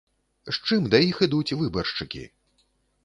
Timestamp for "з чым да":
0.57-1.01